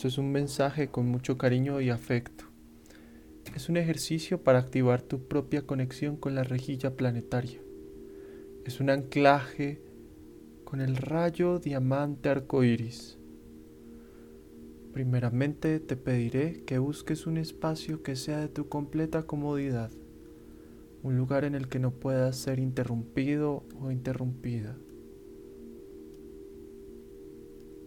[0.00, 2.44] Esto es un mensaje con mucho cariño y afecto.
[3.54, 7.60] Es un ejercicio para activar tu propia conexión con la rejilla planetaria.
[8.64, 9.82] Es un anclaje
[10.64, 13.18] con el rayo diamante arcoíris.
[14.94, 19.90] Primeramente te pediré que busques un espacio que sea de tu completa comodidad,
[21.02, 24.78] un lugar en el que no puedas ser interrumpido o interrumpida.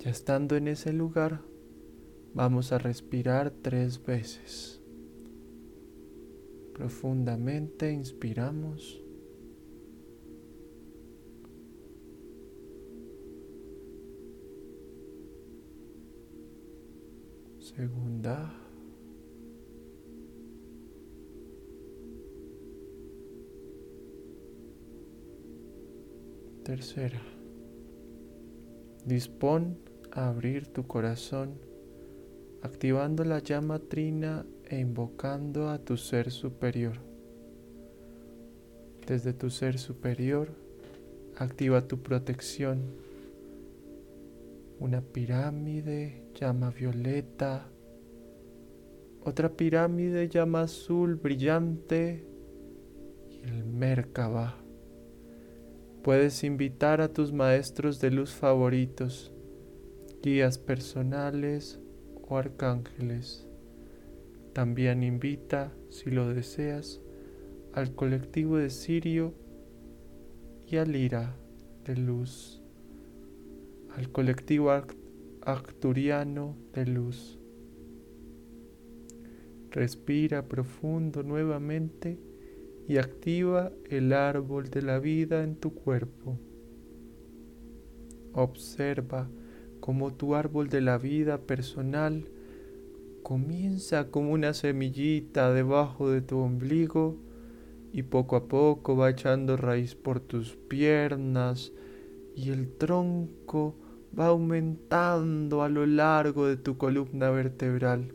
[0.00, 1.40] Ya estando en ese lugar,
[2.34, 4.80] vamos a respirar tres veces.
[6.74, 9.02] Profundamente inspiramos.
[17.60, 18.52] Segunda.
[26.64, 27.20] Tercera.
[29.04, 29.78] Dispón
[30.12, 31.58] a abrir tu corazón,
[32.62, 36.98] activando la llama trina e invocando a tu ser superior.
[39.06, 40.48] Desde tu ser superior,
[41.36, 42.94] activa tu protección.
[44.78, 47.68] Una pirámide llama violeta,
[49.24, 52.24] otra pirámide llama azul brillante
[53.28, 54.56] y el Merkaba.
[56.02, 59.32] Puedes invitar a tus maestros de luz favoritos,
[60.22, 61.81] guías personales
[62.38, 63.46] arcángeles.
[64.52, 67.00] También invita, si lo deseas,
[67.72, 69.34] al colectivo de Sirio
[70.66, 71.36] y al Ira
[71.84, 72.62] de luz,
[73.96, 74.70] al colectivo
[75.42, 77.38] acturiano de luz.
[79.70, 82.18] Respira profundo nuevamente
[82.86, 86.38] y activa el árbol de la vida en tu cuerpo.
[88.34, 89.28] Observa
[89.82, 92.28] cómo tu árbol de la vida personal
[93.24, 97.16] comienza como una semillita debajo de tu ombligo
[97.92, 101.72] y poco a poco va echando raíz por tus piernas
[102.36, 103.74] y el tronco
[104.16, 108.14] va aumentando a lo largo de tu columna vertebral,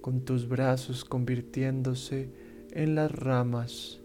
[0.00, 2.30] con tus brazos convirtiéndose
[2.70, 4.00] en las ramas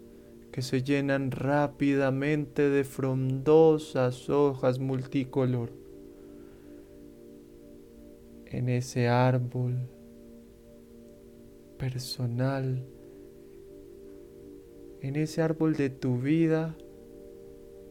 [0.52, 5.87] que se llenan rápidamente de frondosas hojas multicolor.
[8.50, 9.76] En ese árbol
[11.76, 12.82] personal,
[15.02, 16.74] en ese árbol de tu vida,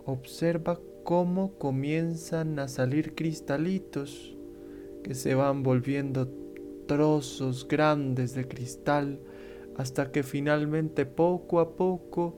[0.03, 4.35] observa cómo comienzan a salir cristalitos
[5.03, 6.28] que se van volviendo
[6.88, 9.19] trozos grandes de cristal
[9.78, 12.35] hasta que finalmente poco a poco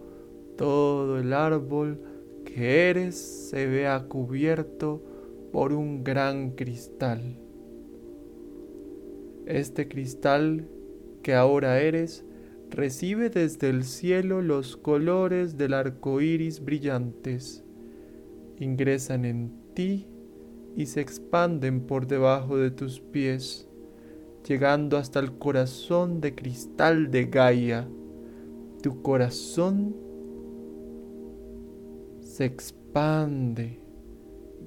[0.57, 2.01] todo el árbol
[2.43, 5.01] que eres se vea cubierto
[5.53, 7.48] por un gran cristal.
[9.49, 10.69] Este cristal
[11.23, 12.23] que ahora eres
[12.69, 17.63] recibe desde el cielo los colores del arco iris brillantes
[18.59, 20.05] ingresan en ti
[20.75, 23.67] y se expanden por debajo de tus pies,
[24.47, 27.87] llegando hasta el corazón de cristal de Gaia.
[28.83, 29.95] Tu corazón
[32.21, 33.79] se expande,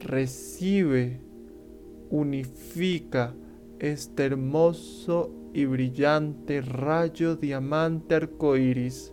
[0.01, 1.21] recibe,
[2.11, 3.33] unifica
[3.83, 9.13] este hermoso y brillante rayo diamante arcoíris.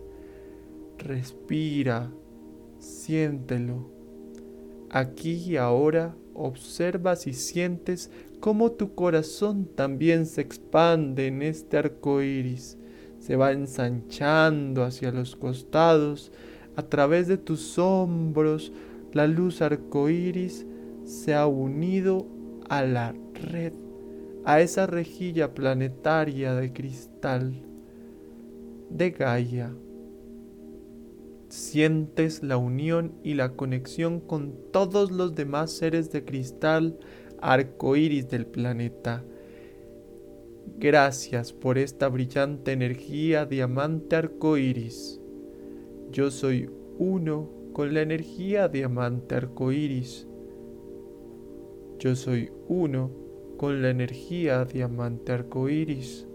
[0.96, 2.12] Respira,
[2.78, 3.90] siéntelo.
[4.90, 12.22] Aquí y ahora observas y sientes cómo tu corazón también se expande en este arco
[12.22, 12.78] iris,
[13.18, 16.30] se va ensanchando hacia los costados,
[16.76, 18.72] a través de tus hombros,
[19.12, 20.64] la luz arcoíris
[21.04, 22.28] se ha unido
[22.68, 23.72] a la red,
[24.44, 27.52] a esa rejilla planetaria de cristal
[28.88, 29.72] de Gaia
[31.50, 36.98] sientes la unión y la conexión con todos los demás seres de cristal
[37.40, 39.24] arcoíris del planeta.
[40.78, 45.20] Gracias por esta brillante energía diamante arcoíris.
[46.12, 50.26] Yo soy uno con la energía diamante arcoíris.
[51.98, 53.10] Yo soy uno
[53.60, 56.26] con la energía diamante arcoíris.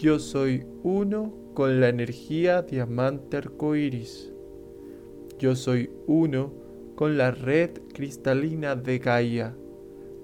[0.00, 4.32] Yo soy uno con la energía diamante arcoíris.
[5.38, 6.52] Yo soy uno
[6.96, 9.56] con la red cristalina de Gaia.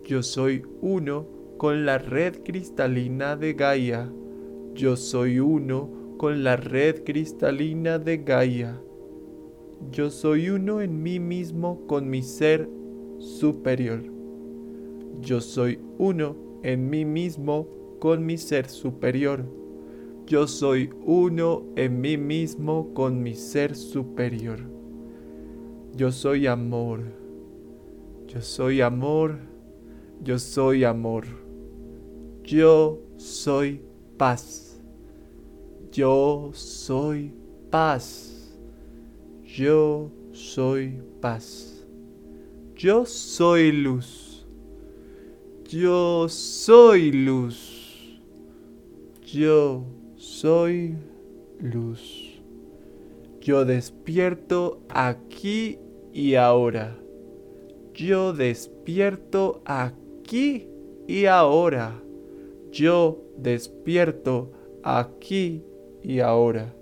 [0.05, 1.29] Yo soy uno
[1.59, 4.13] con la red cristalina de Gaia.
[4.75, 8.81] Yo soy uno con la red cristalina de Gaia.
[9.93, 12.69] Yo soy uno en mí mismo con mi ser
[13.21, 14.03] superior.
[15.21, 17.69] Yo soy uno en mí mismo
[18.01, 19.45] con mi ser superior.
[20.27, 24.59] Yo soy uno en mí mismo con mi ser superior.
[25.95, 27.01] Yo soy amor.
[28.27, 29.39] Yo soy amor.
[30.23, 31.25] Yo soy amor.
[32.43, 33.83] Yo soy
[34.17, 34.83] paz.
[35.93, 37.33] Yo soy
[37.71, 38.59] paz.
[39.45, 41.87] Yo soy paz.
[42.75, 44.26] Yo soy luz.
[45.69, 48.21] Yo soy luz.
[49.27, 49.85] Yo
[50.15, 50.95] soy
[51.59, 52.41] luz.
[53.41, 55.81] Yo despierto aquí
[56.13, 56.97] y ahora.
[57.95, 60.69] Yo despierto aquí
[61.09, 62.01] y ahora.
[62.71, 64.53] Yo despierto
[64.85, 65.65] aquí
[66.05, 66.77] y ahora.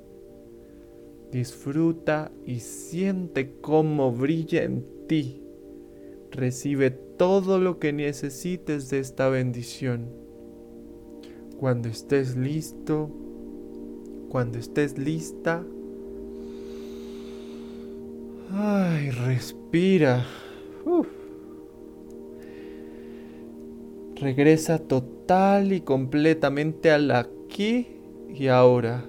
[1.32, 5.40] Disfruta y siente cómo brilla en ti.
[6.30, 10.08] Recibe todo lo que necesites de esta bendición.
[11.58, 13.10] Cuando estés listo,
[14.28, 15.64] cuando estés lista,
[18.52, 20.26] ay, respira.
[24.16, 27.88] Regresa total y completamente al aquí
[28.34, 29.04] y ahora.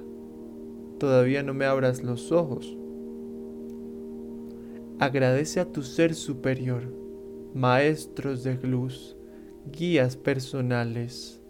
[1.00, 2.76] Todavía no me abras los ojos.
[5.00, 6.84] Agradece a tu ser superior,
[7.56, 9.18] maestros de luz,
[9.72, 11.42] guías personales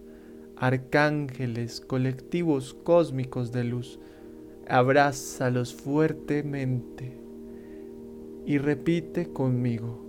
[0.57, 3.99] arcángeles, colectivos cósmicos de luz,
[4.67, 7.17] abrázalos fuertemente
[8.45, 10.03] y repite conmigo,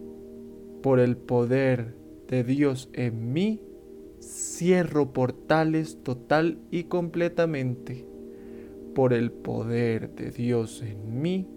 [0.82, 1.96] por el poder
[2.28, 3.60] de Dios en mí,
[4.20, 8.06] cierro portales total y completamente.
[8.94, 11.48] Por el poder de Dios en mí,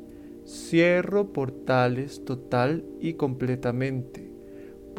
[0.46, 4.29] cierro portales total y completamente.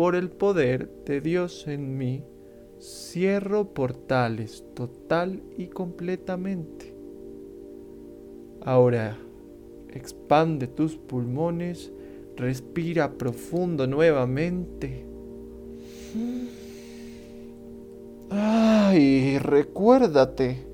[0.01, 2.25] Por el poder de Dios en mí,
[2.81, 6.95] cierro portales total y completamente.
[8.63, 9.19] Ahora,
[9.91, 11.93] expande tus pulmones,
[12.35, 15.05] respira profundo nuevamente.
[18.31, 20.65] Ay, recuérdate,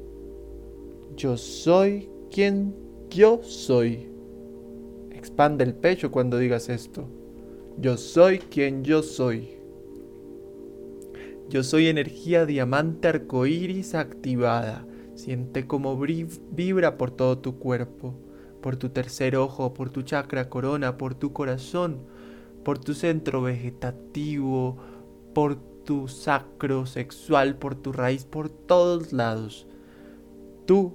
[1.17, 2.77] yo soy quien
[3.11, 4.07] yo soy.
[5.11, 7.26] Expande el pecho cuando digas esto.
[7.79, 9.51] Yo soy quien yo soy.
[11.51, 14.87] Yo soy energía diamante arcoíris activada.
[15.15, 18.15] Siente como vibra por todo tu cuerpo,
[18.63, 21.99] por tu tercer ojo, por tu chakra corona, por tu corazón,
[22.65, 24.79] por tu centro vegetativo,
[25.35, 29.67] por tu sacro sexual, por tu raíz, por todos lados.
[30.65, 30.95] Tú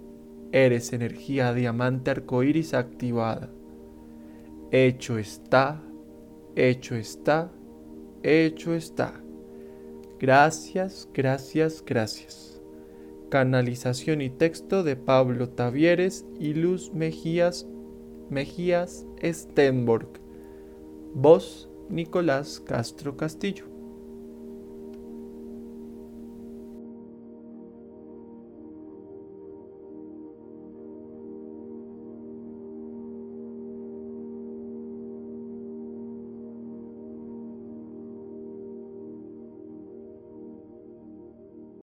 [0.52, 3.52] eres energía diamante arcoíris activada.
[4.72, 5.82] Hecho está,
[6.56, 7.52] hecho está,
[8.24, 9.22] hecho está.
[10.20, 12.62] Gracias, gracias, gracias.
[13.30, 17.66] Canalización y texto de Pablo Tavieres y Luz Mejías,
[18.30, 20.10] Mejías Stenborg.
[21.14, 23.71] Voz Nicolás Castro Castillo.